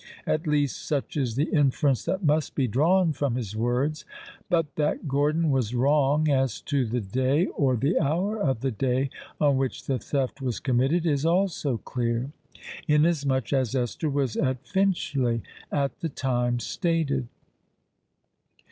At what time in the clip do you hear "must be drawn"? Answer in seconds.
2.23-3.13